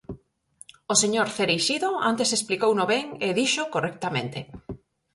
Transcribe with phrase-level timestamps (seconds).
[0.91, 4.39] O señor Cereixido antes explicouno ben e díxoo correctamente.